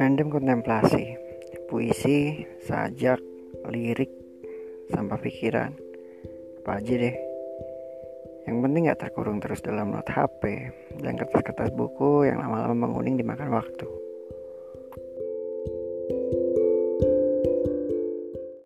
Random 0.00 0.32
kontemplasi, 0.32 1.12
puisi, 1.68 2.48
sajak, 2.64 3.20
lirik, 3.68 4.08
sampah 4.88 5.20
pikiran, 5.20 5.76
apa 6.64 6.80
aja 6.80 6.94
deh. 6.96 7.16
Yang 8.48 8.56
penting 8.64 8.88
gak 8.88 9.00
terkurung 9.04 9.44
terus 9.44 9.60
dalam 9.60 9.92
not 9.92 10.08
HP 10.08 10.72
dan 11.04 11.20
kertas-kertas 11.20 11.76
buku 11.76 12.24
yang 12.32 12.40
lama-lama 12.40 12.88
menguning 12.88 13.20
dimakan 13.20 13.52
waktu. 13.52 13.84
thank 16.10 16.32
you 16.32 16.49